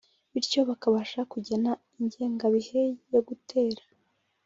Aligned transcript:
bityo 0.31 0.59
bakabasha 0.69 1.19
kugena 1.31 1.71
ingengabihe 1.99 2.83
yo 3.13 3.21
gutera 3.27 3.83